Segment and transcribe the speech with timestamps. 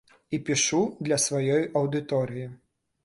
[0.37, 2.47] І пішу для сваёй аўдыторыі.